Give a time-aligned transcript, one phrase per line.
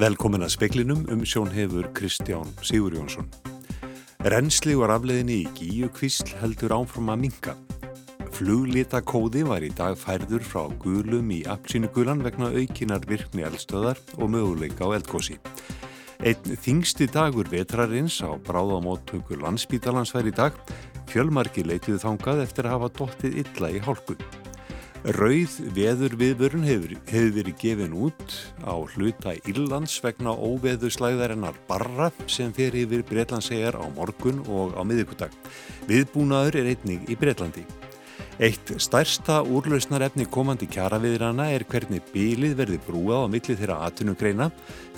[0.00, 3.26] Velkomin að speklinum um sjón hefur Kristján Sigur Jónsson.
[4.32, 7.54] Rensli var afleðinni í Gíu kvísl heldur áfram að minka.
[8.32, 14.88] Fluglitakóði var í dag færður frá gulum í apsínugulan vegna aukinar virkni eldstöðar og möguleika
[14.88, 15.36] á eldgósi.
[16.24, 20.56] Einn þingsti dagur vetrarins á bráðamóttöku landsbítalans var í dag.
[21.12, 24.16] Fjölmarki leitið þangað eftir að hafa dóttið illa í hálku.
[25.00, 32.52] Rauð veður viðvörun hefur, hefur verið gefin út á hluta Írlands vegna óveðuslæðarinnar Barra sem
[32.52, 35.32] fer yfir Breitlandsegar á morgun og á miðugudag.
[35.88, 37.64] Viðbúnaður er einnig í Breitlandi.
[38.40, 44.50] Eitt stærsta úrlausnarefni komandi kjaraviðrana er hvernig bílið verði brúað á milli þeirra atvinnugreina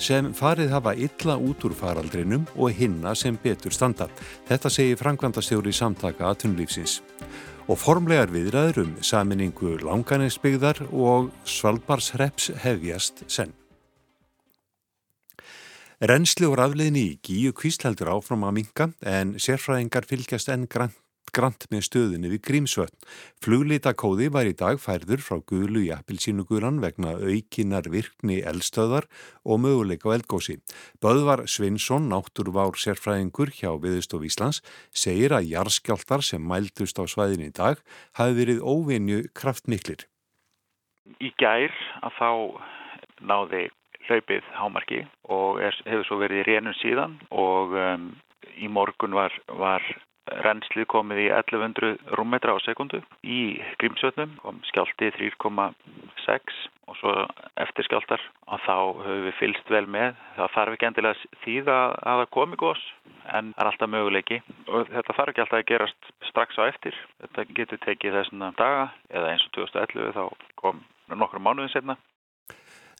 [0.02, 4.10] sem farið hafa illa út úr faraldrinum og hinna sem betur standa.
[4.50, 6.98] Þetta segir Franklandastjóri samtaka atvinnulífsins.
[7.70, 13.54] Og formlegar viðræður um saminningu langanisbyggðar og svalbarsreps hefjast senn.
[16.02, 20.96] Rensli og rafleðinni í Gíu kvíslaldur áfram að minka en sérfræðingar fylgjast enn grann
[21.32, 22.96] grant með stöðinni við Grímsvötn.
[23.42, 29.08] Fluglitakóði var í dag færður frá gulu í appilsínugulan vegna aukinar virkni eldstöðar
[29.44, 30.58] og möguleik á eldgósi.
[31.02, 37.52] Böðvar Svinsson, náttúruvár sérfræðingur hjá Viðustof Íslands, segir að jarskjáltar sem mældust á svæðin í
[37.54, 37.78] dag
[38.18, 40.08] hafi verið óvinju kraftmiklir.
[41.22, 42.30] Í gær að þá
[43.22, 43.68] náði
[44.08, 48.08] hlaupið hámarki og er, hefur svo verið í rénum síðan og um,
[48.58, 49.84] í morgun var, var
[50.22, 57.14] Rennslið komið í 1100 rúmmetra á sekundu í Grímsvötnum, kom skjálti 3,6 og svo
[57.62, 60.14] eftir skjáltar og þá höfum við fylst vel með.
[60.36, 62.84] Það þarf ekki endilega þýða að það komi gós
[63.32, 67.02] en það er alltaf möguleiki og þetta þarf ekki alltaf að gerast strax á eftir.
[67.24, 71.98] Þetta getur tekið þessuna daga eða eins og 2011 þá kom nokkru mánuðin setna.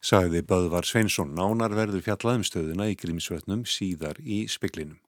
[0.03, 4.99] Sagði Böðvar Sveinsson nánarverður fjallaðum stöðuna í Grímsvötnum síðar í speklinum.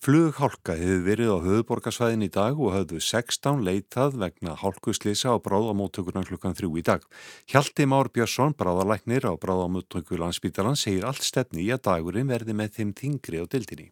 [0.00, 6.22] Flughálka hefur verið á höfuborgarsvæðin í dag og hafðu 16 leitað vegna hálkuslýsa á bráðamóttökurna
[6.24, 7.04] klukkan þrjú í dag.
[7.52, 12.78] Hjalti Már Björnsson, bráðalæknir á bráðamóttöku landsbítalan, segir allt stefni í að dagurinn verði með
[12.78, 13.90] þeim þingri á dildinni.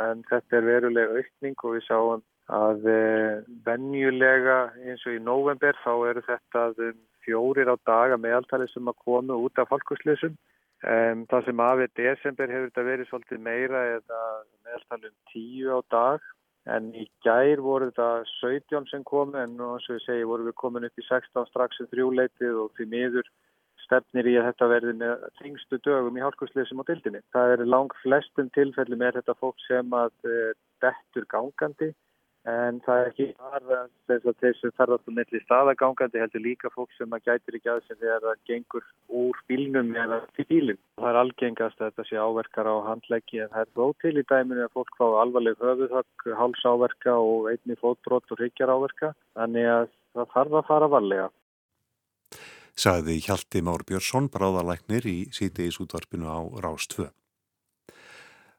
[0.00, 2.24] En þetta er veruleg aukning og við sáum
[2.56, 8.24] að eh, venjulega eins og í november þá eru þetta um fjórir á dag að
[8.24, 10.40] meðaltali sem að koma út af hálkuslýsum.
[10.84, 14.18] Um, það sem afið desember hefur þetta verið svolítið meira eða
[14.66, 16.26] meðaltalum 10 á dag
[16.76, 20.56] en í gær voru þetta 17 sem komi en eins og ég segi voru við
[20.60, 23.30] komin upp í 16 strax um þrjúleitið og því miður
[23.86, 27.22] stefnir í að þetta verði með þingstu dögum í hálkursleysum á dildinni.
[27.32, 30.52] Það er lang flestum tilfellum er þetta fólk sem að uh,
[30.84, 31.92] dettur gangandi
[32.46, 33.76] En það er ekki bara
[34.06, 37.80] þess að sem ferðast á milli staðagangandi heldur líka fólk sem að gætir ekki að
[37.88, 38.86] sem þegar það gengur
[39.20, 40.78] úr bílnum eða bílum.
[41.00, 44.26] Það er algengast að þetta sé áverkar á handleggi en það er þó til í
[44.30, 49.12] dæminu að fólk fá alvarleg höfuðhögg, hálsáverka og einni fótbrott og ryggjaráverka.
[49.34, 51.28] Þannig að það þarf að fara varlega.
[52.76, 57.10] Saði Hjalti Már Björnsson, bráðalæknir í sítiðis útvarpinu á Rástvö.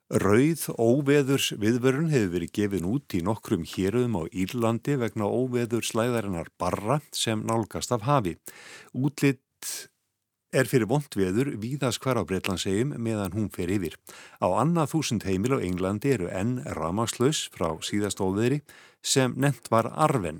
[0.07, 6.47] Rauð óveðurs viðvörun hefur verið gefin út í nokkrum héruðum á Írlandi vegna óveður slæðarinnar
[6.55, 8.37] barra sem nálgast af hafi.
[8.95, 9.43] Útlitt
[10.55, 13.99] er fyrir vondveður víðas hver á Breitlandsegjum meðan hún fer yfir.
[14.39, 18.61] Á annað þúsund heimil á Englandi eru enn ramagslaus frá síðast óveðri
[19.03, 20.39] sem nefnt var arven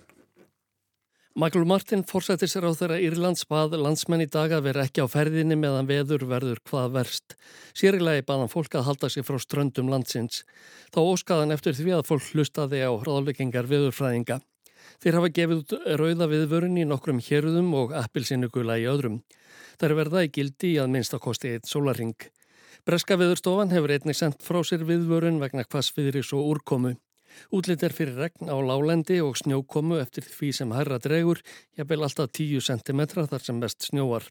[1.37, 5.13] Michael Martin fórsættir sér á þeirra Írlands bað landsmenn í dag að vera ekki á
[5.13, 7.35] ferðinni meðan veður verður hvað verst.
[7.77, 10.41] Sérilegi baðan fólk að halda sig frá ströndum landsins.
[10.89, 14.39] Þá óskaðan eftir því að fólk hlustaði á hraðleggingar veðurfræðinga.
[14.97, 19.21] Þeir hafa gefið út rauða viðvörun í nokkrum héruðum og appilsinnugula í öðrum.
[19.77, 22.17] Það er verða í gildi í að minnstakosti eitt sólaring.
[22.81, 26.97] Breska viðurstofan hefur einnig sendt frá sér viðvörun vegna hvasviðris og úrkomu.
[27.53, 31.43] Útlitt er fyrir regn á lálendi og snjókomu eftir því sem herra dregur,
[31.77, 34.27] jafnvel alltaf 10 cm þar sem mest snjóar.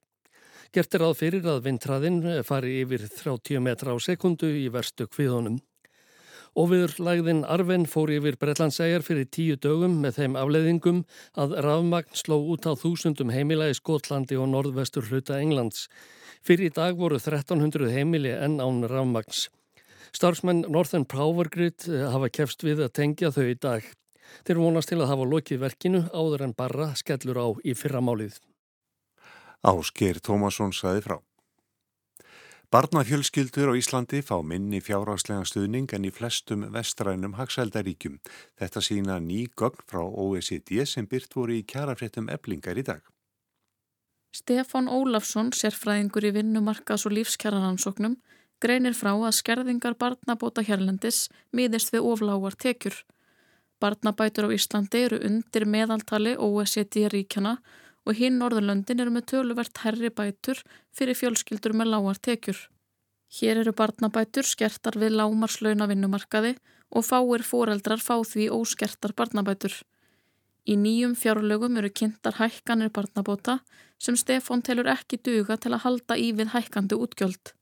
[0.75, 5.61] Gert er að fyrir að vintraðinn fari yfir 30 metra á sekundu í verstu kviðunum.
[6.57, 11.03] Óviðurlægðin Arven fór yfir Breitlandsæjar fyrir tíu dögum með þeim afleiðingum
[11.37, 15.85] að rafmagn sló út á þúsundum heimila í Skotlandi og norðvestur hluta Englands.
[16.41, 19.51] Fyrir í dag voru 1300 heimili enn án rafmagns.
[20.17, 23.87] Starfsmenn Northern Power Grid eh, hafa kefst við að tengja þau í dag.
[24.49, 28.39] Þeir vonast til að hafa lokið verkinu áður en barra skellur á í fyrramálið.
[29.67, 31.17] Ásker Tómasson saði frá.
[32.73, 38.17] Barnafjölskyldur á Íslandi fá minni fjárhagslega stuðning en í flestum vestrænum hagsældaríkjum.
[38.59, 43.05] Þetta sína ný gögn frá OECD sem byrt voru í kjarafréttum eblingar í dag.
[44.35, 48.19] Stefán Ólafsson, sérfræðingur í vinnumarkas og lífskjæraransóknum,
[48.63, 52.97] greinir frá að skerðingar barnabóta hérlendis miðist við oflágar tekjur.
[53.81, 57.59] Barnabætur á Íslandi eru undir meðaltali OECD ríkjana
[58.07, 60.63] og hinn Norðurlöndin eru með töluvert herri bætur
[60.97, 62.57] fyrir fjölskyldur með lágar tekjur.
[63.37, 66.55] Hér eru barnabætur skertar við lámarslauna vinnumarkaði
[66.95, 69.75] og fáir foreldrar fá því óskertar barnabætur.
[70.67, 73.61] Í nýjum fjárlögum eru kynntar hækkanir barnabóta
[73.99, 77.53] sem Stefán telur ekki duga til að halda í við hækkandi útgjöld.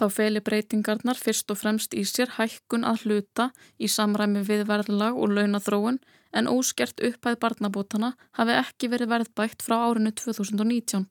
[0.00, 5.18] Þá feli breytingarnar fyrst og fremst í sér hækkun að hluta í samræmi við verðlag
[5.18, 5.98] og launathróun
[6.32, 11.08] en óskert upphæð barnabótana hafi ekki verið verðbætt frá árinu 2019.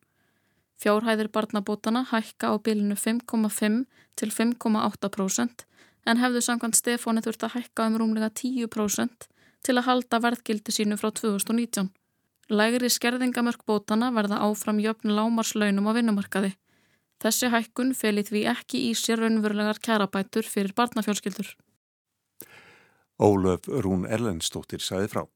[0.81, 3.83] Fjárhæðir barnabótana hækka á bilinu 5,5
[4.18, 5.66] til 5,8%
[6.10, 9.28] en hefðu samkvæmt Stefáni þurft að hækka um rúmlega 10%
[9.62, 11.92] til að halda verðgildi sínu frá 2019.
[12.50, 16.56] Lægri skerðingamörk bótana verða áfram jöfn lámarslaunum á vinnumarkaði.
[17.21, 21.53] Þessi hækkun feli því ekki í sér raunverulegar kærabætur fyrir barnafjölskyldur.
[23.21, 25.27] Ólöf Rún Erlendstóttir saði frá.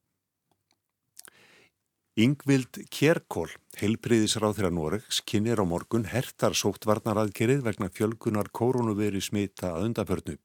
[2.16, 9.90] Yngvild Kjerkól, heilbriðisráð þeirra Noregs, kynir á morgun hertar sóttvarnaraðgerið vegna fjölgunar koronaveri smita að
[9.90, 10.38] undaförnu.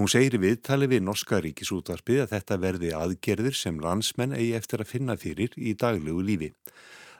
[0.00, 4.92] Hún segir viðtali við Norska ríkisútvarpið að þetta verði aðgerðir sem landsmenn eigi eftir að
[4.94, 6.50] finna fyrir í daglegu lífi.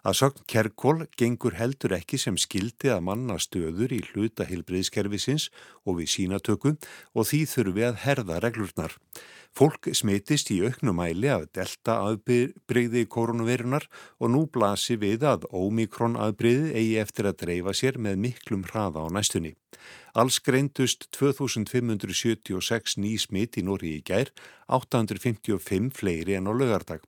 [0.00, 5.50] Að sögn Kjerkól gengur heldur ekki sem skildi að manna stöður í hluta heilbriðiskerfisins
[5.90, 8.96] og við sínatöku og því þurfi að herða reglurnar.
[9.50, 13.88] Fólk smitist í auknum mæli af delta aðbreyði koronavirunar
[14.22, 19.02] og nú blasi við að ómikron aðbreyði eigi eftir að dreifa sér með miklum hraða
[19.02, 19.56] á næstunni.
[20.18, 24.32] Alls greindust 2576 ný smitt í Nóri í gær,
[24.66, 27.04] 855 fleiri en á lögardag.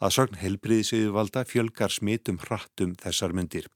[0.00, 3.68] Að sögn helbriðisauðvalda fjölgar smittum hrattum þessar myndir.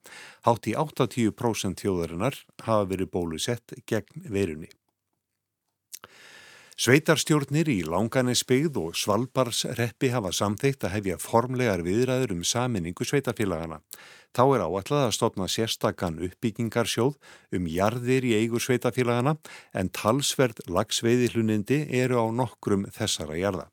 [0.49, 4.71] Hátt í 80% þjóðarinnar hafa verið bólusett gegn verunni.
[6.81, 13.83] Sveitarstjórnir í Langanisbyggð og Svalbarsreppi hafa samþeitt að hefja formlegar viðræður um saminningu sveitarfélagana.
[14.33, 17.19] Þá er áallega að stopna sérstakann uppbyggingarsjóð
[17.59, 19.37] um jarðir í eigur sveitarfélagana
[19.77, 23.69] en talsverð lagsveiðilunindi eru á nokkrum þessara jarða.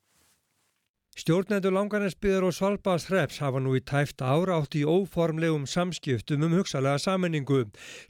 [1.18, 6.52] Stjórnendur langarnesbyðar og Svalbars hreps hafa nú í tæft ára átt í óformlegum samskiptum um
[6.54, 7.64] hugsalega sammenningu.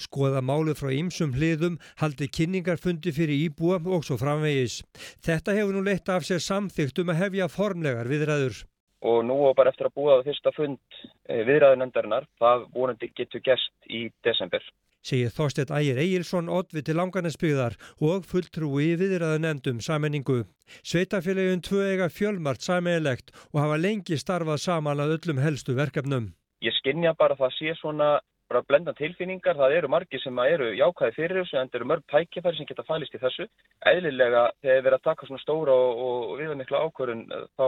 [0.04, 4.82] Skoða málið frá ýmsum hliðum, haldi kynningarfundi fyrir íbúa og svo framvegis.
[5.24, 8.60] Þetta hefur nú leitt af sér samþygt um að hefja formlegar viðræður.
[9.08, 11.00] Og nú og bara eftir að búa á fyrsta fund
[11.32, 14.68] eh, viðræðunendarinnar, það vonandi getur gest í desember
[15.08, 20.44] segir Þorstedt Ægir Egilson oddviti langarnesbyggðar og fulltrúi viðræðu nefndum sammenningu.
[20.84, 26.34] Sveitafélagin tvö eiga fjölmart sammeilegt og hafa lengi starfað saman að öllum helstu verkefnum.
[26.66, 28.18] Ég skinnja bara það sé svona
[28.48, 32.04] bara blenda tilfinningar, það eru margi sem eru jákvæði fyrir þessu en það eru mörg
[32.12, 33.48] tækifæri sem geta fælist í þessu.
[33.92, 37.26] Eðlilega þegar við erum að taka svona stóra og, og viðanekla ákvörun
[37.60, 37.66] þá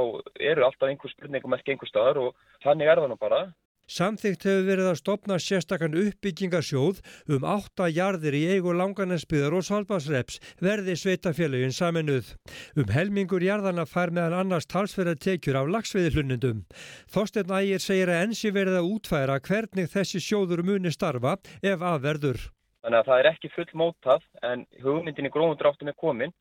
[0.51, 3.41] eru alltaf einhver spurningum ekki einhver staðar og þannig er það nú bara.
[3.89, 6.99] Samþygt hefur verið að stopna sérstakann uppbyggingarsjóð
[7.33, 12.29] um átta jarðir í eigu langanensbyðar og svalbásreps verði sveitafélagin saminuð.
[12.77, 16.61] Um helmingur jarðana fær meðan annars talsverða tekjur af lagsveiðlunundum.
[17.09, 22.45] Þorstein Ægir segir að ensi verið að útfæra hvernig þessi sjóður muni starfa ef aðverður.
[22.85, 26.35] Þannig að það er ekki full mótað en hugmyndin í gróðundráttum er komin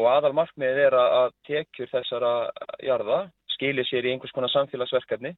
[0.00, 2.32] og aðal markmiðið er að tekjur þessara
[2.80, 5.36] jarða skilir sér í einhvers konar samfélagsverkefni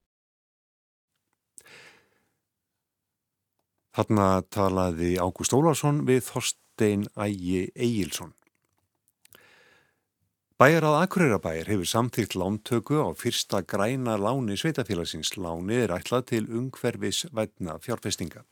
[3.96, 8.34] Þarna talaði Ágúst Ólarsson við Þorstein Ægi Egilson.
[10.60, 15.32] Bæjar að Akureyrabæjar hefur samtíkt lántöku á fyrsta græna láni sveitafélagsins.
[15.40, 18.44] Láni er ætlað til ungverfis vætna fjárfestinga.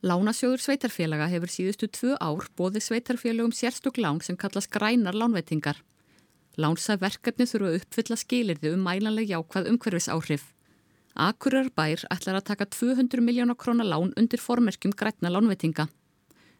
[0.00, 5.82] Lánasjóður sveitarfélaga hefur síðustu tvö ár bóðið sveitarfélagum sérstök lán sem kallast grænar lánveitingar.
[6.56, 10.08] Lánsað verkefni þurfa að uppfylla skilirði um mælanleg jákvæð umhverfis
[11.18, 11.38] áhrif.
[11.38, 15.88] Akurarbær ætlar að taka 200 miljónar krónar lán undir formerkjum grætna lánveitinga.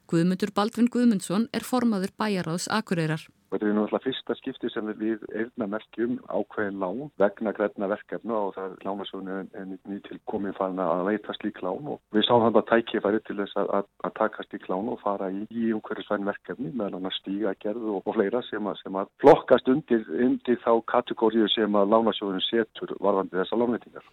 [0.08, 3.20] Guðmundur Baldvin Guðmundsson er formaður bæjaráðs Akureyrar.
[3.50, 8.54] Þetta er náttúrulega fyrsta skipti sem við eirna merkjum ákveðin lán vegna grætna verkefnu og
[8.56, 12.44] það er lánasjónu en nýtt til komin farin að leita slík lán og við sáum
[12.44, 15.72] hann að tækifæri til þess að, að, að taka slík lán og fara í, í
[15.76, 19.72] umhverjusvæn verkefni meðan hann að stíga gerð og, og fleira sem að, sem að flokkast
[19.72, 24.08] undir, undir þá kategóriu sem að lánasjónu setur varðandi þessa lánveitingar.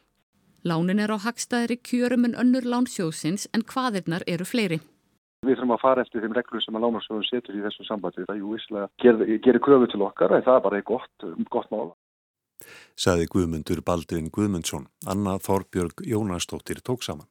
[0.65, 4.79] Lánin er á hagstaðri kjörum en önnur lánsjóðsins en hvaðirnar eru fleiri.
[5.45, 8.25] Við þurfum að fara eftir þeim reglum sem að lánarsjóðun setur í þessu sambandi.
[8.25, 8.55] Það jú,
[9.03, 11.93] gerir, gerir kröfu til okkar en það er bara gott, gott mál.
[12.98, 14.89] Saði Guðmundur Baldvin Guðmundsson.
[15.05, 17.29] Anna Þorbjörg Jónastóttir tók saman.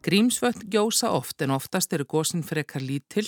[0.00, 3.26] Grímsvötn gjósa oft en oftast eru gósin frekar lítill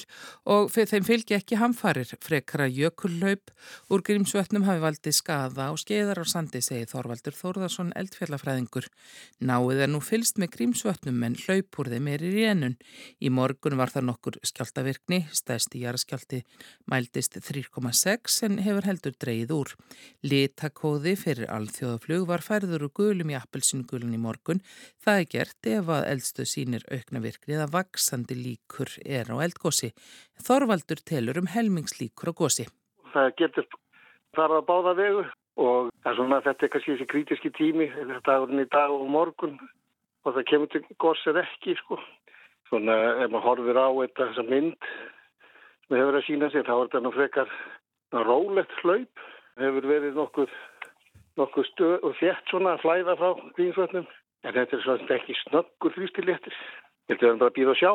[0.49, 3.51] og þeim fylgja ekki hamfarir frekara jökullaup.
[3.93, 8.89] Úr Grímsvötnum hafi valdið skaða og skeiðar á sandi, segi Þorvaldur Þórðarsson eldfjallafræðingur.
[9.45, 12.79] Náið er nú fylst með Grímsvötnum en hlaupur þeim er í rénun.
[13.21, 16.41] Í morgun var það nokkur skjáltavirkni, stæsti jarðskjálti
[16.89, 19.75] mældist 3,6 en hefur heldur dreyið úr.
[20.25, 24.65] Litakóði fyrir alþjóðaflug var færður úr gulum í appelsingulun í morgun.
[25.05, 29.93] Það er gert ef að eldstu sín sínir auknavirkri eða vaksandi líkur er á eldgósi.
[30.47, 32.67] Þorvaldur telur um helmingslíkur á gósi.
[33.13, 33.67] Það getur
[34.37, 35.25] þar að báða vegu
[35.61, 39.59] og svona, þetta er kannski þessi krítiski tími, þetta er í dag og morgun
[40.25, 41.77] og það kemur til gósið ekki.
[41.83, 41.99] Sko.
[42.71, 44.91] Svona ef maður horfir á þetta, þessa mynd
[45.89, 47.57] sem hefur að sína sig, þá er þetta nú frekar
[48.13, 49.29] rólegt hlaup.
[49.61, 50.53] Hefur verið nokkuð,
[51.37, 54.07] nokkuð stöð og þétt svona að flæða frá grínsvötnum
[54.43, 56.57] En þetta er svona ekki snöggur þrýstiléttir.
[57.11, 57.93] Þetta er bara að býða og sjá.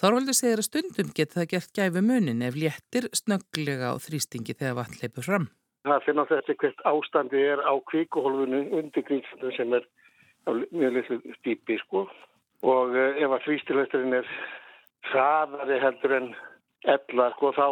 [0.00, 4.78] Þorvaldur segir að stundum getur það gert gæfu munin ef léttir snögglega á þrýstingi þegar
[4.80, 5.46] vatn leipur fram.
[5.84, 9.86] Það finna þetta hvert ástandi er á kvíkuhólfunu undir grímsvöldun sem er
[10.72, 12.06] mjög litlu stýpi sko.
[12.64, 14.28] Og eh, ef að þrýstiléttirinn er
[15.12, 16.30] hraðari heldur en
[16.84, 17.66] ellar sko þá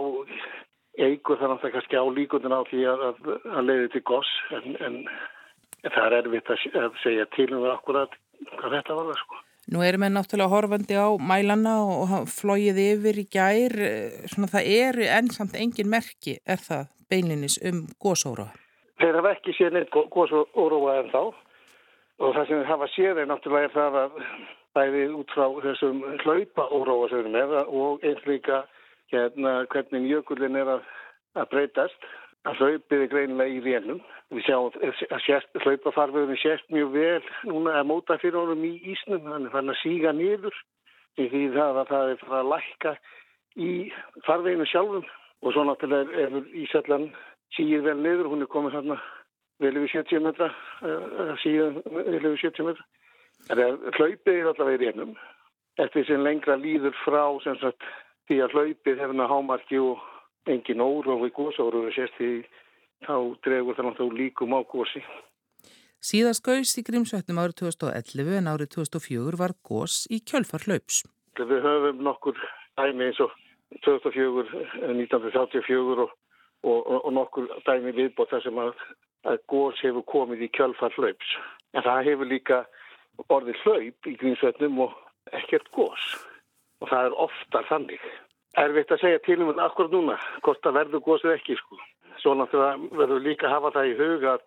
[1.00, 4.76] eigur það náttúrulega kannski á líkundin á því að, að, að leiði til goss en,
[4.84, 4.98] en
[5.86, 8.14] það er erfitt að segja til um akkurat
[8.50, 9.40] hvað þetta var það sko.
[9.72, 13.76] Nú erum við náttúrulega horfandi á mælana og flóið yfir í gær,
[14.30, 18.50] svona það eru ennsamt engin merki, er það beinlinis um gósóróa?
[18.98, 21.22] Þeir hafa ekki séð neitt gósóróa en þá
[22.22, 24.18] og það sem þeir hafa séð er náttúrulega er það að
[24.76, 28.62] bæði út frá þessum hlaupa óróa sem við erum með og eins líka
[29.12, 30.84] hérna hvernig jökullin er að,
[31.38, 32.06] að breytast
[32.48, 34.02] að hlaupið er greinilega í rénum.
[34.32, 34.76] Við sjáum
[35.12, 39.72] að hlaupafarfiðurinn sést mjög vel núna að móta fyrir honum í ísnum, hann er fann
[39.72, 40.56] að síga niður.
[41.18, 42.94] Því það að það er að lækka
[43.60, 43.72] í
[44.26, 45.04] farveginu sjálfum.
[45.42, 47.10] Og svo náttúrulega er Ísallan
[47.56, 48.98] sígir vel niður, hún er komið þarna
[49.62, 50.48] vel yfir 70 metra,
[51.42, 52.88] síðan vel yfir 70 metra.
[53.50, 55.14] Það er hlaupið er allavega í rénum
[55.80, 57.84] eftir sem lengra líður frá sem sagt
[58.28, 60.02] því að hlaupið hefna hámarki og
[60.50, 62.30] engin órói góðsáru og sérst því
[63.06, 65.02] þá dregur það náttúrulega líkum á góðsi.
[66.02, 71.04] Síðast gauðs í Grímsvötnum árið 2011 en árið 2004 var góðs í kjölfar hlaups.
[71.38, 72.38] Við höfum nokkur
[72.78, 73.30] dæmi eins og
[73.86, 76.10] 2004, 1934 og,
[76.66, 78.74] og, og nokkur dæmi viðbót þar sem að,
[79.30, 81.36] að góðs hefur komið í kjölfar hlaups.
[81.72, 82.60] En það hefur líka
[83.30, 84.98] orðið hlaup í Grímsvötnum og
[85.38, 86.10] ekkert góðs
[86.82, 88.10] og það er ofta þannig
[88.60, 91.78] erfitt að segja til um þetta akkurat núna, hvort það verður góðsir ekki sko.
[92.20, 94.42] Svo náttúrulega verður líka að hafa það í huga að,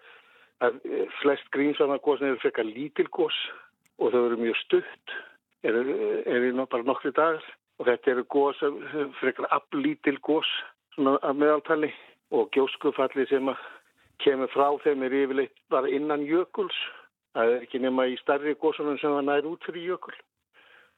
[0.66, 0.82] að
[1.22, 3.40] flest grímsvarnar góðsir eru frekar lítil góðs
[3.98, 5.16] og þau eru mjög stutt,
[5.66, 5.96] eru
[6.26, 7.42] er bara nokkri dagar
[7.80, 8.62] og þetta eru góðs,
[9.22, 10.52] frekar aflítil góðs
[11.02, 11.90] að meðaltali
[12.36, 13.50] og gjóskufalli sem
[14.24, 16.78] kemur frá þeim er yfirleitt bara innan jökuls.
[17.36, 20.16] Það er ekki nema í starri góðsunum sem það nær út fyrir jökul.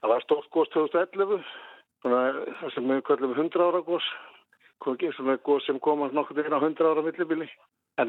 [0.03, 4.05] Það var stórt góðs 2011 svona það sem við kallum 100 ára gós
[4.83, 7.49] svona gós sem komast nokkur inn á 100 ára millibili.
[7.97, 8.07] En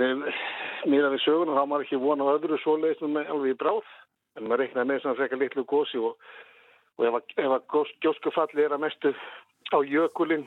[0.87, 3.89] mér að við söguna þá maður ekki vona á öðru svoleiðis með alveg í bráð.
[4.37, 6.19] En maður reiknaði með svona frekar litlu gósi og,
[6.99, 9.15] og ef að, að gjóskufalli er að mestu
[9.73, 10.47] á jökulinn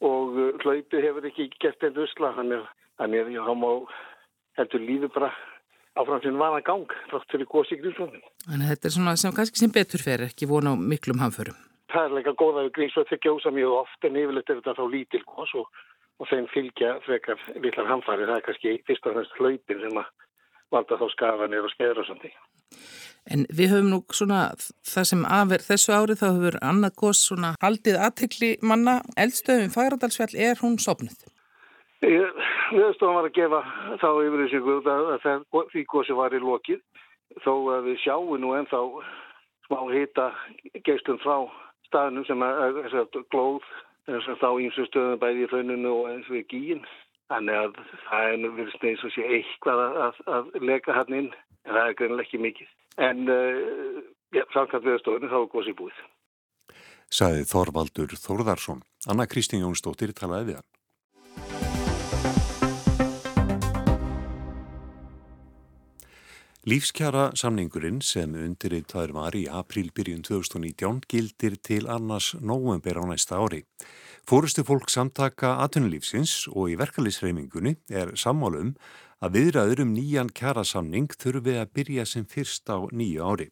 [0.00, 2.64] og uh, hlaupi hefur ekki gert einn usla þannig
[2.98, 3.70] að þá má
[4.58, 5.30] heldur lífi bara
[5.98, 8.24] áfram sem vana gang þátt fyrir gósi grímsvöndin.
[8.46, 11.67] Þannig að þetta er svona sem kannski sem betur fer ekki vona á miklum hamförum
[11.92, 14.84] það er leika góða við grímsvöld þegar gjósa mjög oft en yfirleitt er þetta þá
[14.92, 15.82] lítil gós og,
[16.18, 18.28] og þeim fylgja frekar villar hamfari.
[18.28, 20.10] Það er kannski fyrst og fremst hlaupin sem að
[20.74, 22.32] valda þá skafanir og skeður og svona.
[23.28, 24.42] En við höfum nú svona
[24.88, 30.36] það sem aðverð þessu árið þá hefur annað gós svona haldið aðtekli manna eldstöðum Fagradalsfjall
[30.48, 31.16] er hún sopnuð?
[32.04, 33.62] Viðstofan var að gefa
[34.00, 36.84] þá yfir þessu að, að því gósi var í lokið
[37.44, 38.82] þó að við sjáum nú ennþá
[39.66, 40.28] smá hita
[40.86, 41.36] geislum frá
[41.88, 43.66] staðnum sem er, er glóð
[44.08, 46.84] að þá ímsu stöðum bæði í rauninu og eins og í gíin.
[47.28, 51.32] Þannig að það er verið eins og sé eitthvað að, að, að leka hann inn
[51.66, 52.70] en það er greinlega ekki mikið.
[53.08, 53.98] En uh,
[54.36, 56.00] ja, samkvæmt við stöðunum þá er góðs í búið.
[57.18, 58.82] Saði Þorvaldur Þórðarsson.
[59.08, 60.68] Anna Kristín Jónsdóttir talaði við hann.
[66.68, 73.62] Lífskjara samningurinn sem undirritaður var í aprílbyrjun 2019 gildir til annars nóvember á næsta ári.
[74.28, 78.74] Fórustu fólk samtaka atunlífsins og í verkefliðsreimingunni er sammálum
[79.24, 83.48] að viðraður um nýjan kjara samning þurfi að byrja sem fyrst á nýju ári.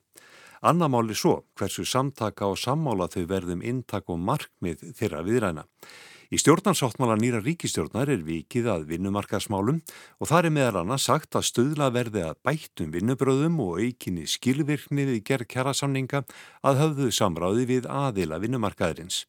[0.60, 5.64] Annamáli svo hversu samtaka og sammála þau verðum intak og markmið þeirra viðræna.
[6.26, 9.76] Í stjórnarsáttmála nýra ríkistjórnar er vikið að vinnumarkaðsmálum
[10.18, 15.06] og þar er meðal annars sagt að stöðla verði að bættum vinnubröðum og aukinni skilvirkni
[15.06, 16.24] við gerð kjærasamninga
[16.66, 19.22] að höfðu samráði við aðila vinnumarkaðurins.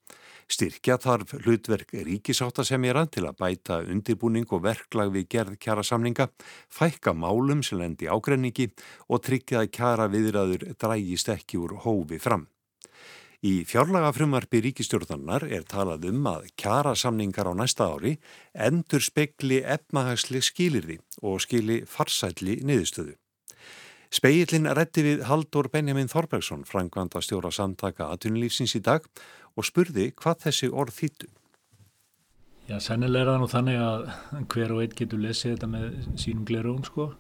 [0.50, 6.32] Styrkja þarf hlutverk ríkisáttasemjara til að bæta undirbúning og verklag við gerð kjara samninga,
[6.72, 8.72] fækka málum sem lendi ágrenningi
[9.12, 12.48] og tryggja að kjara viðraður drægist ekki úr hófi fram.
[13.46, 18.16] Í fjárlaga frumarpi ríkistjórnarnar er talað um að kjara samningar á næsta ári
[18.58, 23.14] endur spekli efnahagsli skilirði og skili farsætli niðurstöðu.
[24.10, 29.06] Speillin rétti við Haldur Benjamin Þorbergsson, frangvanda stjóra samtaka aðtunulífsins í dag
[29.54, 31.30] og spurði hvað þessi orð þýttu.
[32.68, 34.10] Já, sennilega er það nú þannig að
[34.50, 37.12] hver og einn getur lesið þetta með sínum glerugum sko.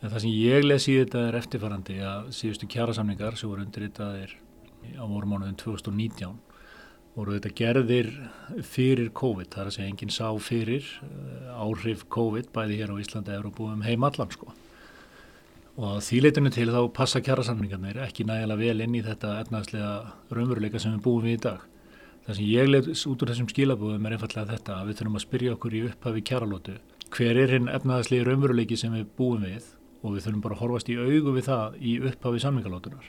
[0.00, 4.38] En það sem ég lesi í þetta er eftirfarandi að síðustu kjærasamningar sem voru undirritaðir
[4.98, 6.36] á vormánuðin 2019
[7.18, 8.08] voru þetta gerðir
[8.66, 13.00] fyrir COVID, það er að segja enginn sá fyrir eh, áhrif COVID bæði hér á
[13.02, 14.52] Íslandi eða Európa um heim allan sko.
[15.78, 19.90] Og því leytinu til þá passa kjærasamningarnir ekki nægilega vel inn í þetta efnaðslega
[20.34, 21.66] raunveruleika sem við búum við í dag.
[22.26, 25.26] Það sem ég leys út úr þessum skilabúðum er einfallega þetta að við þurfum að
[25.26, 26.74] spyrja okkur í upphafi kjæralótu.
[27.14, 29.70] Hver er hinn efnaðslega raunveruleiki sem við búum við
[30.02, 33.06] og við þurfum bara að horfast í augu við það í upphafi samningalótunar.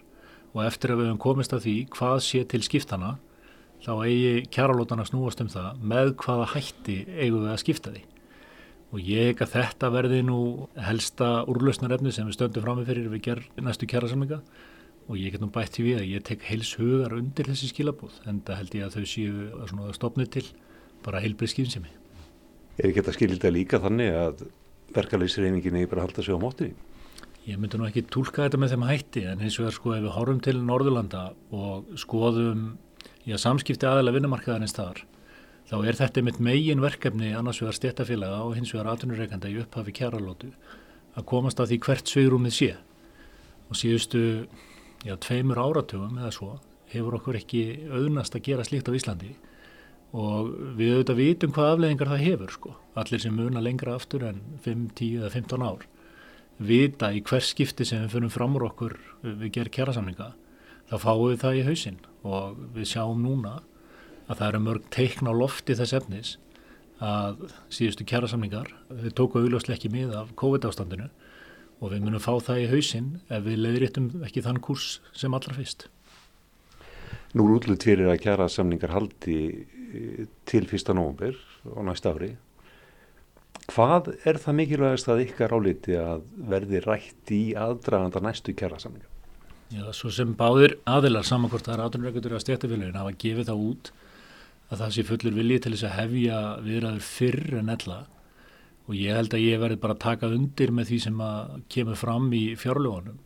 [0.55, 3.17] Og eftir að við höfum komist að því hvað sé til skiptana
[3.83, 8.05] þá eigi kjæralótana snúast um það með hvaða hætti eigum við að skipta því
[8.89, 10.39] og ég hef að þetta verði nú
[10.81, 14.39] helsta úrlausnarefni sem við stöndum fram með fyrir við gerð næstu kjærasamlinga
[15.09, 18.17] og ég get nú bætt í við að ég tek heils hugar undir þessi skilabóð
[18.29, 20.45] en það held ég að þau séu að stopna til
[21.05, 21.93] bara heilbrið skýnsemi.
[22.79, 24.43] Er ekki þetta skilita líka þannig að
[24.95, 26.73] verkefliðsreifingin er bara halda sig á mótið?
[27.49, 30.13] Ég myndi nú ekki tólka þetta með þeim hætti en hins vegar sko ef við
[30.13, 31.21] horfum til Norðurlanda
[31.55, 32.75] og skoðum
[33.25, 35.01] já, samskipti aðeila vinnumarkaðarins þar
[35.71, 39.95] þá er þetta mitt megin verkefni annars vegar stéttafélaga og hins vegar atvinnureikanda í upphafi
[39.97, 40.51] kjæralótu
[41.17, 42.71] að komast að því hvert svegrúmið sé.
[43.69, 44.23] Og síðustu
[45.05, 46.55] já, tveimur áratugum eða svo
[46.93, 49.35] hefur okkur ekki auðnast að gera slíkt á Íslandi.
[50.13, 52.75] Og við auðvitað vitum hvað afleðingar það hefur sko.
[52.99, 55.85] allir sem muna lengra aftur en 5, 10 eða 15 ár
[56.59, 60.33] vita í hvers skipti sem við fyrir fram úr okkur við gerum kjærasamninga
[60.89, 63.59] þá fáum við það í hausin og við sjáum núna
[64.27, 66.35] að það eru mörg teikn á lofti þess efnis
[66.99, 71.07] að síðustu kjærasamningar þau tóku auðljóslega ekki mið af COVID ástandinu
[71.79, 75.55] og við munum fá það í hausinn ef við leiðréttum ekki þann kurs sem allra
[75.55, 75.87] fyrst.
[77.37, 81.37] Nú er útlut fyrir að kjærasamningar haldi eh, til fyrsta nógumber
[81.71, 82.33] og næsta ári.
[83.69, 89.09] Hvað er það mikilvægast að ykkar áliti að verði rætt í aðdraganda næstu kjærasamningar?
[89.69, 93.91] Já, svo sem báðir aðilar samankvort að ratunreikundur að stjættafélagin hafa gefið það út
[94.69, 97.99] að það sé fullur viljið til þess að hefja viðræður fyrr en ella
[98.89, 101.99] og ég held að ég verði bara að taka undir með því sem að kemur
[102.01, 103.19] fram í fjárlögunum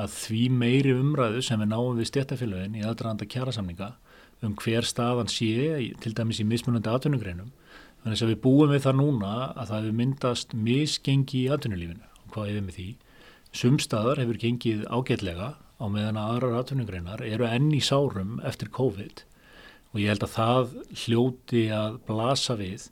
[0.00, 3.90] að því meiri umræðu sem við náum við stjættafélagin í aðdraðanda kjærasamninga
[4.44, 5.50] um hver staðan sé,
[6.00, 7.50] til dæmis í mismunandi atvinnugreinum,
[8.02, 12.50] þannig að við búum við það núna að það hefur myndast misgengi í atvinnulífinu hvað
[12.50, 12.88] hefur með því
[13.60, 19.24] sumstaðar hefur gengið ágætlega á meðan að aðrar atvinnugreinar eru enn í sárum eftir COVID
[19.90, 22.88] og ég held að það hljóti að blasa við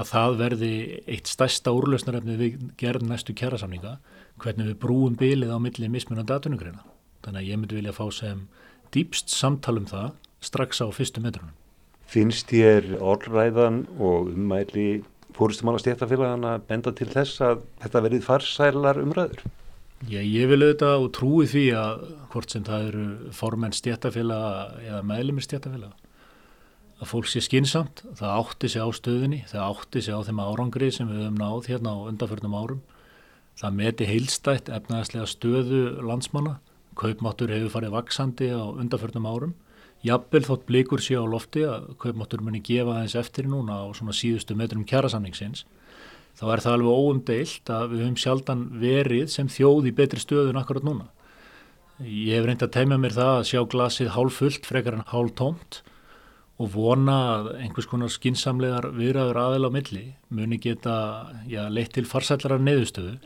[0.00, 0.74] að það verði
[1.10, 3.98] eitt stærsta úrlausnarefni við gerðum næstu kjærasamninga
[4.40, 6.84] hvernig við brúum bylið á milli mismunandi aðtunugreina.
[7.22, 8.46] Þannig að ég myndi vilja fá sem
[8.94, 11.54] dýpst samtal um það strax á fyrstu metrunum.
[12.12, 19.44] Finnst ég orðræðan og umæli fórustumála stéttafélagana benda til þess að þetta verið farsælar umræður?
[20.10, 23.04] Já, ég vil auðvitað og trúi því að hvort sem það eru
[23.38, 25.94] formenn stéttafélaga eða meðlumir stéttafélaga
[27.02, 30.90] að fólk sé skinsamt, það átti sig á stöðinni, það átti sig á þeim árangri
[30.94, 32.82] sem við höfum náð hérna á undarförnum árum.
[33.58, 36.60] Það meti heilstætt efnaðslega stöðu landsmanna,
[36.98, 39.56] kaupmáttur hefur farið vaksandi á undarförnum árum.
[40.02, 44.14] Jafnvel þótt blikur sé á lofti að kaupmáttur muni gefa þess eftir núna á svona
[44.16, 45.62] síðustu metrum kjærasamningsins.
[46.34, 50.58] Þá er það alveg óumdeilt að við höfum sjaldan verið sem þjóð í betri stöðun
[50.58, 51.06] akkurat núna.
[52.02, 55.34] Ég hef reynd að teima mér það að sjá glasið hálf fullt frekar en hálf
[55.38, 55.82] tómt
[56.62, 60.02] og vona að einhvers konar skinsamlegar viðræður aðeil á milli
[60.34, 60.96] muni geta
[61.50, 63.16] já, leitt til farsætlara neðustöðu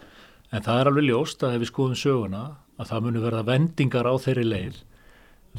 [0.52, 2.42] en það er alveg ljóst að ef við skoðum söguna
[2.76, 4.78] að það muni verða vendingar á þeirri leið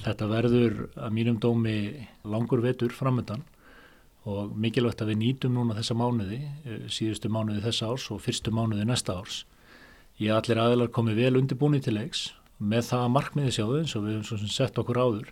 [0.03, 1.77] þetta verður að mínum dómi
[2.27, 3.45] langur vetur framöndan
[4.27, 8.51] og mikilvægt að við nýtum núna þessa mánuði, eh, síðustu mánuði þessa árs og fyrstu
[8.51, 9.45] mánuði næsta árs.
[10.19, 14.15] Ég allir aðeinar komið vel undirbúni til leiks með það markmiði sjáðu eins og við
[14.19, 15.27] höfum sett okkur áður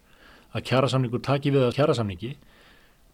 [0.56, 2.36] að kjærasamningur taki við að kjærasamningi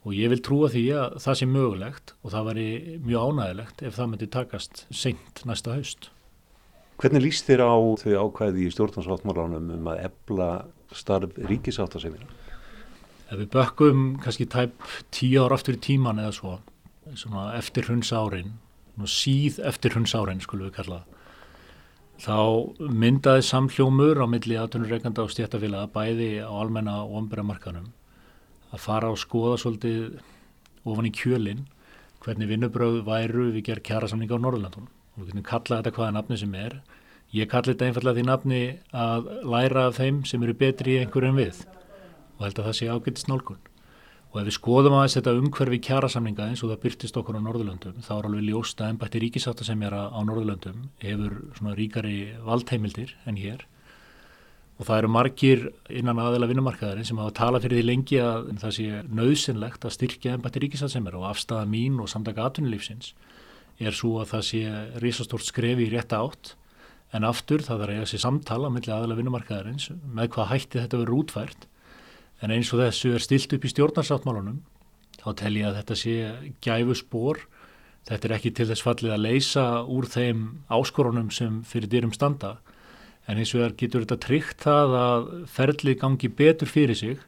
[0.05, 2.67] og ég vil trúa því að það sé mögulegt og það væri
[3.05, 6.09] mjög ánægilegt ef það myndi takast seint næsta haust.
[7.01, 10.49] Hvernig líst þér á þau ákvæði í stjórnarsáttmálanum um að ebla
[10.97, 12.27] starf ríkisáttasemina?
[13.32, 14.75] Ef við bökkum kannski tæp
[15.13, 16.58] tíu ár aftur í tíman eða svo,
[17.15, 18.58] svona eftir hunds árin,
[19.08, 21.21] síð eftir hunds árin skulum við kalla það,
[22.21, 27.88] þá myndaði samhljómur á milli aðtunurreikanda og stjættafélaga bæði á almenna og ombera markanum
[28.71, 30.19] að fara og skoða svolítið
[30.86, 31.63] ofan í kjölinn
[32.21, 36.15] hvernig vinnubröð væru við gerð kjara samninga á Norðurlandun og við kunum kalla þetta hvaða
[36.19, 36.77] nafni sem er
[37.35, 41.39] ég kalli þetta einfallega því nafni að læra af þeim sem eru betri í einhverjum
[41.39, 41.65] við
[42.37, 43.61] og held að það sé ágættist nálgun
[44.31, 47.97] Og ef við skoðum aðeins þetta umhverfi kjærasamninga eins og það byrtist okkur á Norðurlöndum,
[47.99, 52.15] þá er alveg ljósta en bætti ríkisáttasemjara á Norðurlöndum hefur svona ríkari
[52.45, 53.65] valdheimildir en hér.
[54.79, 58.75] Og það eru margir innan aðeila vinnumarkaðarinn sem hafa talað fyrir því lengi að það
[58.77, 63.11] sé nöðsynlegt að styrkja en bætti ríkisáttasemjara og afstæða mín og samtaka aðtunulífsins
[63.83, 64.63] er svo að það sé
[65.03, 66.55] risastórt skrefi í rétta átt
[67.12, 71.02] en aftur það er að eiga sér samtala með aðeila vinnumarkaðarins með hvað hætti þetta
[71.02, 71.67] verið útfært
[72.41, 74.62] En eins og þessu er stilt upp í stjórnarsáttmálunum,
[75.21, 76.13] þá tel ég að þetta sé
[76.65, 77.41] gæfu spór.
[78.10, 82.56] Þetta er ekki til þess fallið að leysa úr þeim áskorunum sem fyrir dyrum standa.
[83.30, 87.19] En eins og það getur þetta tryggt það að ferlið gangi betur fyrir sig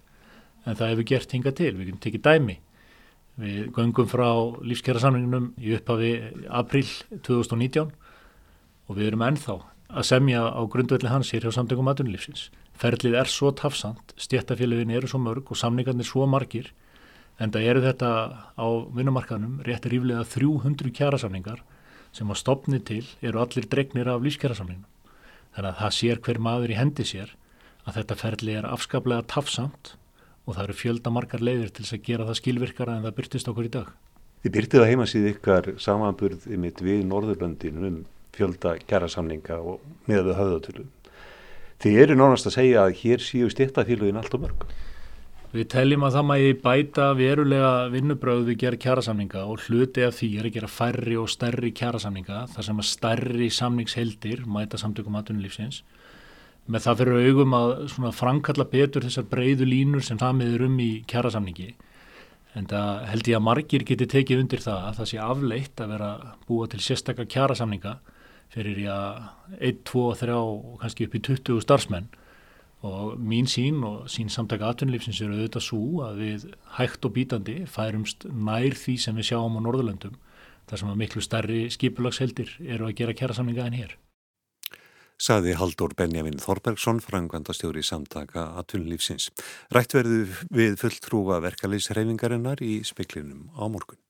[0.65, 1.73] en það hefur gert hinga til.
[1.77, 2.57] Við getum tekið dæmi.
[3.43, 4.29] Við göngum frá
[4.65, 6.15] lífskjara samlingunum í upphafi
[6.49, 6.87] april
[7.21, 7.93] 2019
[8.89, 9.59] og við erum ennþá
[9.93, 12.47] að semja á grundvelli hans hér hjá samtöngum aðunlífsins.
[12.73, 16.71] Ferlið er svo tafsamt, stjættafélagin eru svo mörg og samningarnir svo margir
[17.41, 18.09] en það eru þetta
[18.57, 21.61] á vinnumarkanum rétt ríflega 300 kjærasamningar
[22.13, 24.85] sem að stopni til eru allir dregnir af lífskjærasamningum.
[25.53, 27.35] Þannig að það sér hver maður í hendi sér
[27.85, 29.93] að þetta ferlið er afskaplega tafsamt
[30.45, 33.69] og það eru fjölda margar leiðir til að gera það skilvirkara en það byrtist okkur
[33.69, 33.93] í dag.
[34.43, 36.47] Þið byrtið að heimasýð ykkar samanburð
[36.83, 37.99] við Norðurlöndinu um
[38.33, 40.87] fjölda kjærasamninga og með við höfðatölu.
[41.83, 44.65] Þið eru nánast að segja að hér síu styrtafélugin allt og mörg.
[45.53, 50.29] Við teljum að það mægi bæta verulega vinnubröðu við gera kjærasamninga og hluti af því
[50.39, 55.83] er að gera færri og stærri kjærasamninga þar sem að stærri samningsheldir mæta samtökum aðtunulífsins
[56.65, 61.73] með það fyrir augum að framkalla betur þessar breyðu línur sem samiður um í kjærasamningi
[62.57, 65.93] en það held ég að margir geti tekið undir það að það sé afleitt að
[65.95, 66.11] vera
[66.47, 67.97] búa til sérstakar kjærasamninga
[68.53, 68.97] fyrir já
[69.59, 72.11] 1, 2, 3 og kannski upp í 20 starfsmenn
[72.83, 77.57] og mín sín og sín samtaka atvinnlífsins eru auðvitað svo að við hægt og bítandi
[77.69, 80.17] færumst nær því sem við sjáum á Norðurlöndum
[80.69, 83.95] þar sem að miklu starri skipulagsheldir eru að gera kjærasamninga en hér.
[85.23, 89.29] Saði Haldur Benjamin Þorbergsson, frangvandastjóri samtaka atvinnlífsins.
[89.71, 94.01] Rætt verðu við fulltrúa verkalýsreifingarinnar í speklinum á morgun.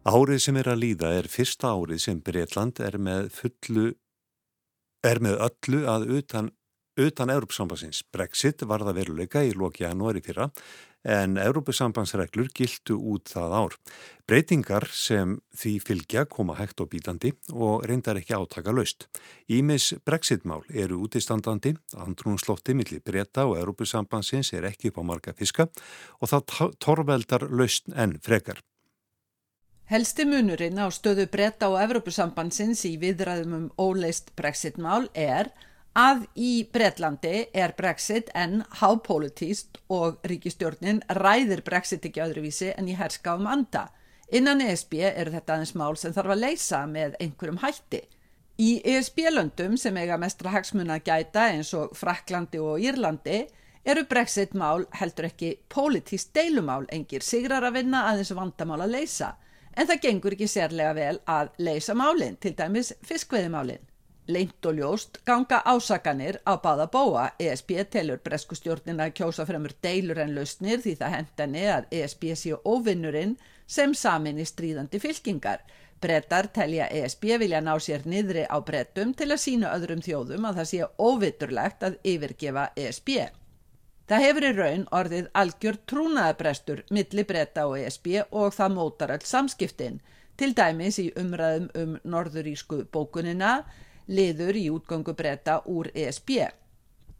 [0.00, 3.90] Árið sem er að líða er fyrsta árið sem Breitland er með fullu,
[5.04, 6.48] er með öllu að utan,
[6.96, 8.00] utan Európsambansins.
[8.08, 10.48] Brexit var það veruleika í loki janúari fyrra
[11.04, 13.76] en Európusambansreglur gildu út það ár.
[14.24, 19.04] Breytingar sem því fylgja koma hægt og bítandi og reyndar ekki átaka laust.
[19.52, 25.68] Ímis Brexitmál eru útistandandi, andrúnslotti millir breyta og Európusambansins er ekki upp á marga fiska
[26.20, 28.64] og það torveldar laust en frekar.
[29.90, 35.48] Helsti munurinn á stöðu breyta og Evrópusambansins í viðræðum um óleist brexitmál er
[35.98, 42.94] að í Breitlandi er brexit en hápolítíst og ríkistjórnin ræðir brexit ekki öðruvísi en í
[43.00, 43.88] herska um anda.
[44.30, 48.04] Innan ESB eru þetta aðeins mál sem þarf að leysa með einhverjum hætti.
[48.62, 53.42] Í ESB-löndum sem eiga mestra hagsmuna gæta eins og Fraklandi og Írlandi
[53.82, 59.34] eru brexit mál heldur ekki politíst deilumál engir sigrar að vinna aðeins vandamál að leysa
[59.80, 63.86] en það gengur ekki sérlega vel að leysa málinn, til dæmis fiskveiðimálinn.
[64.30, 67.30] Leint og ljóst ganga ásakanir á báða bóa.
[67.40, 72.60] ESB telur breskustjórnina að kjósa fremur deilur en lausnir því það hendanni að ESB séu
[72.62, 73.34] óvinnurinn
[73.66, 75.64] sem samin í stríðandi fylkingar.
[76.00, 80.60] Brettar telja ESB vilja ná sér niðri á brettum til að sína öðrum þjóðum að
[80.60, 83.10] það sé óvitturlegt að yfirgefa ESB.
[84.10, 89.22] Það hefur í raun orðið algjör trúnaðabrestur milli breyta og ESB og það mótar öll
[89.22, 90.00] samskiptin,
[90.34, 93.60] til dæmis í umræðum um norðurísku bókunina,
[94.10, 96.40] liður í útgöngu breyta úr ESB.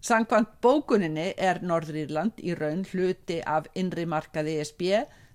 [0.02, 4.82] Sankvæmt bókuninni er Norðurírland í raun hluti af innri markaði ESB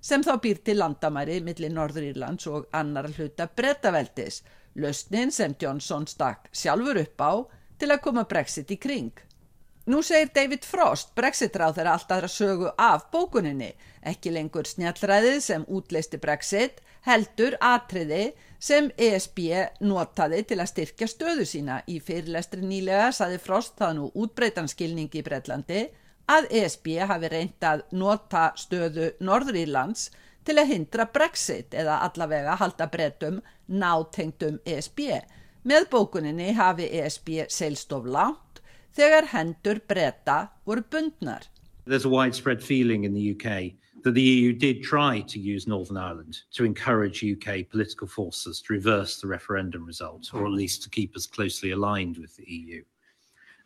[0.03, 4.41] sem þá býr til landamæri millir Norðurírlands og annar hluta breytaveldis.
[4.75, 7.31] Löstnin sem Johnson stakk sjálfur upp á
[7.79, 9.24] til að koma Brexit í kring.
[9.85, 13.67] Nú segir David Frost, Brexit-ráð þeirra allt aðra sögu af bókuninni,
[14.01, 19.43] ekki lengur snjallræðið sem útleisti Brexit, heldur atriði sem ESB
[19.85, 21.75] notaði til að styrkja stöðu sína.
[21.85, 25.83] Í fyrirlestri nýlega saði Frost það nú útbreytanskilningi í Breitlandi
[26.33, 30.07] að ESB hafi reynd að nota stöðu Norður Írlands
[30.49, 33.37] til að hindra Brexit eða allavega halda breytum
[33.69, 35.21] nátengtum ESB.
[35.61, 38.41] Með bókuninni hafi ESB seilst of langt
[38.95, 41.47] þegar hendur breyta voru bundnar.
[41.85, 45.97] There's a widespread feeling in the UK that the EU did try to use Northern
[45.97, 50.89] Ireland to encourage UK political forces to reverse the referendum result, or at least to
[50.89, 52.83] keep us closely aligned with the EU.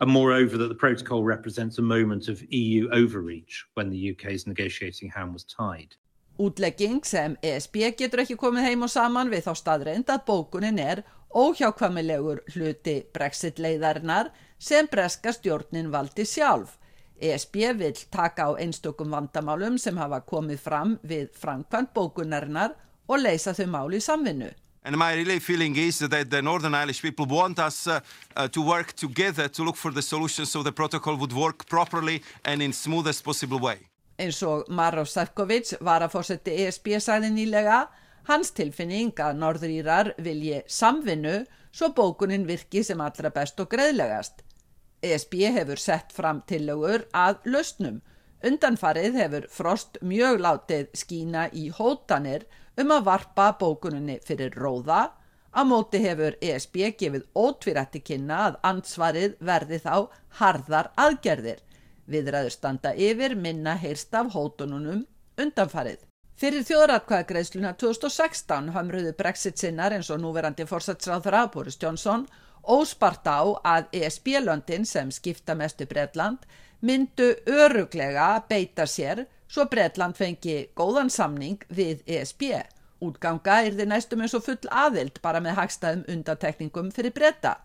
[0.02, 5.10] And moreover, that the protocol represents a moment of EU overreach when the UK's negotiating
[5.10, 5.96] hand was tied.
[6.40, 11.04] Útlegging sem ESB getur ekki komið heim og saman við þá staðreind að bókunin er
[11.36, 16.76] óhjákvamilegur hluti brexit leiðarinnar sem breska stjórnin valdi sjálf.
[17.20, 22.76] ESB vil taka á einstökum vandamálum sem hafa komið fram við framkvæmt bókunarinnar
[23.08, 24.52] og leysa þau mál í samvinnu.
[24.84, 28.00] And my really feeling is that the Northern Irish people want us uh,
[28.38, 32.24] uh, to work together to look for the solution so the protocol would work properly
[32.46, 33.78] and in smoothest possible way.
[34.20, 37.86] Eins og Maros Sefcovic var að fórseti ESB sæði nýlega,
[38.28, 44.44] hans tilfinning að Norðrýrar vilji samvinnu svo bókunin virki sem allra best og greiðlegast.
[45.02, 48.02] ESB hefur sett fram tillögur að lausnum.
[48.44, 52.46] Undanfarið hefur Frost mjög látið skína í hótanir
[52.80, 55.10] um að varpa bókuninni fyrir róða.
[55.56, 59.96] Á móti hefur ESB gefið ótvirætti kynna að ansvarið verði þá
[60.42, 61.64] harðar aðgerðir.
[62.10, 65.06] Viðræður standa yfir minna heyrst af hótununum
[65.40, 66.06] undanfarið.
[66.40, 72.24] Fyrir þjóðratkvæðagreisluna 2016 hamruðu Brexit sinnar eins og núverandi fórsatsráðra Boris Johnson
[72.68, 76.44] óspart á að ESB-löndin sem skipta mestu Breitland
[76.82, 82.44] myndu öruglega beita sér svo Breitland fengi góðan samning við ESB.
[83.00, 87.56] Útganga er þið næstum eins og full aðild bara með hagstæðum undatekningum fyrir breyta.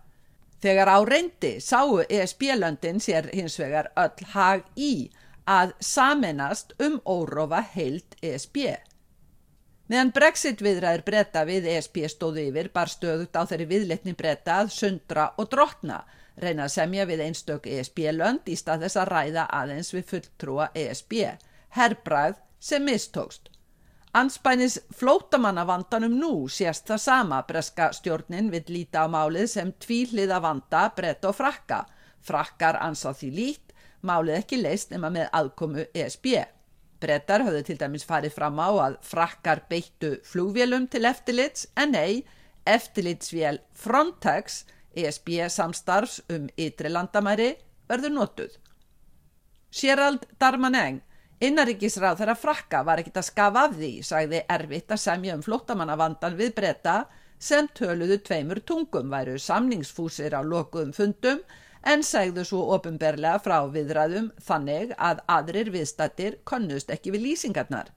[0.62, 5.10] Þegar á reyndi sáu ESB-löndin sér hins vegar öll hag í
[5.44, 8.78] að saminast um órófa heilt ESB.
[9.84, 14.70] Meðan Brexit viðræður breyta við ESP stóðu yfir bar stöðut á þeirri viðletni breyta að
[14.72, 15.98] sundra og drotna,
[16.40, 21.12] reyna að semja við einstök ESP-lönd í stað þess að ræða aðeins við fulltrúa ESP,
[21.76, 23.52] herrbræð sem mistókst.
[24.16, 30.40] Anspænis flótamanna vandanum nú sést það sama breska stjórnin vill líta á málið sem tvíliða
[30.40, 31.84] vanda breyta og frakka.
[32.24, 36.38] Frakkar ansá því lít, málið ekki leist nema með aðkomu ESP.
[37.04, 42.24] Brettar höfðu til dæmis farið fram á að frakkar beittu flúvélum til eftirlits en nei,
[42.64, 44.62] eftirlitsvél Frontex,
[44.96, 47.50] ESB samstarfs um ytri landamæri,
[47.90, 48.54] verður notuð.
[49.74, 51.02] Gerald Darmaneng,
[51.44, 56.38] innaríkisráð þeirra frakka var ekkit að skafa af því, sagði erfitt að semja um flóttamannavandan
[56.38, 56.96] við bretta
[57.42, 61.42] sem töluðu tveimur tungum væru samningsfúsir á lokuðum fundum
[61.84, 67.90] en segðu svo ofinberlega frá viðræðum þannig að aðrir viðstattir konnust ekki við lýsingarnar.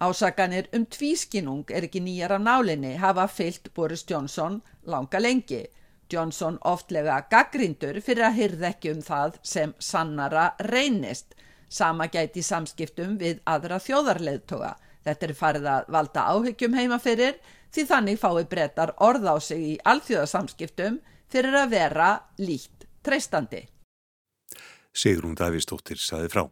[0.00, 5.64] Ásakanir um tvískinung er ekki nýjar af nálinni hafa fyllt Boris Johnson langa lengi.
[6.12, 11.34] Johnson oftlega gaggrindur fyrir að hyrða ekki um það sem sannara reynist.
[11.68, 14.76] Sama gæti samskiptum við aðra þjóðarleðtoga.
[15.06, 17.40] Þetta er farið að valda áhyggjum heima fyrir
[17.72, 21.00] því þannig fái brettar orð á sig í alþjóðasamskiptum
[21.32, 22.75] fyrir að vera líkt
[23.06, 23.62] treystandi.
[24.96, 26.46] Sigrún Davísdóttir saði frá.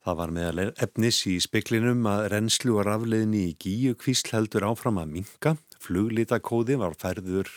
[0.00, 5.00] Það var meðal efnis í speklinum að reynslu og rafleðinni í gíu kvísl heldur áfram
[5.02, 5.56] að minka.
[5.80, 7.50] Fluglitakóði var færður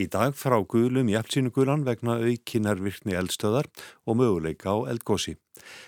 [0.00, 3.68] í dag frá gulum í apsínugulan vegna aukinarvirkni eldstöðar
[4.04, 5.36] og möguleika á eldgósi.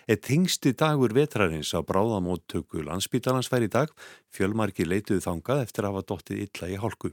[0.08, 3.92] Eitt hingsti dagur vetrarins á bráðamóttöku landsbítalans fær í dag
[4.32, 7.12] fjölmarki leituð þangað eftir að hafa dottið illa í hálku.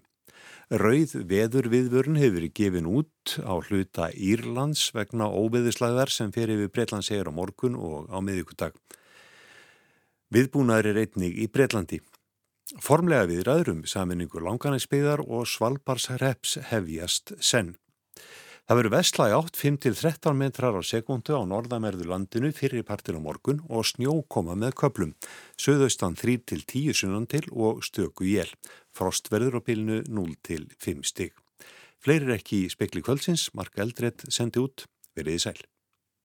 [0.69, 6.69] Rauð veður viðvörun hefur verið gefin út á hluta Írlands vegna óveðislæðar sem fer yfir
[6.69, 8.77] Breitlands segjar á morgun og á miðugudag.
[10.29, 12.01] Viðbúnaður er einnig í Breitlandi.
[12.85, 17.73] Formlega viðræður um saminningu langanæsbyðar og svalbarsreps hefjast senn.
[18.69, 23.63] Það verður vestla í 8-5-13 metrar á sekundu á norðamerðu landinu fyrir partin á morgun
[23.65, 25.15] og snjó koma með köplum.
[25.58, 28.53] Suðaustan 3-10 sunnan til og stöku jél.
[28.93, 31.34] Frost verður á pilinu 0-5 stig.
[31.97, 34.86] Fleirir ekki í spekli kvöldsins, Mark Eldredd sendi út,
[35.17, 35.58] veriði sæl.